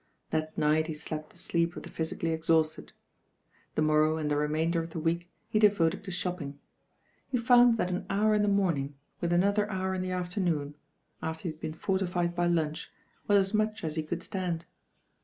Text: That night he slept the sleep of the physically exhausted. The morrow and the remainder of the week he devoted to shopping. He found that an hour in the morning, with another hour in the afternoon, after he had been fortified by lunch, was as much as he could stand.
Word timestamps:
That 0.31 0.57
night 0.57 0.87
he 0.87 0.95
slept 0.95 1.29
the 1.29 1.37
sleep 1.37 1.75
of 1.75 1.83
the 1.83 1.89
physically 1.89 2.31
exhausted. 2.31 2.91
The 3.75 3.83
morrow 3.83 4.17
and 4.17 4.31
the 4.31 4.35
remainder 4.35 4.81
of 4.81 4.89
the 4.89 4.99
week 4.99 5.29
he 5.47 5.59
devoted 5.59 6.03
to 6.03 6.09
shopping. 6.11 6.57
He 7.29 7.37
found 7.37 7.77
that 7.77 7.91
an 7.91 8.07
hour 8.09 8.33
in 8.33 8.41
the 8.41 8.47
morning, 8.47 8.95
with 9.19 9.31
another 9.31 9.69
hour 9.69 9.93
in 9.93 10.01
the 10.01 10.09
afternoon, 10.09 10.73
after 11.21 11.43
he 11.43 11.49
had 11.49 11.61
been 11.61 11.73
fortified 11.75 12.33
by 12.33 12.47
lunch, 12.47 12.89
was 13.27 13.37
as 13.37 13.53
much 13.53 13.83
as 13.83 13.95
he 13.95 14.01
could 14.01 14.23
stand. 14.23 14.65